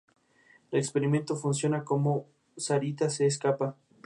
[0.71, 2.25] El experimento funciona, pero
[2.57, 3.77] "Sarita" se escapa.